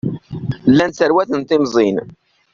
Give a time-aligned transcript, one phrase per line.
[0.71, 1.97] Llan sserwaten timẓin.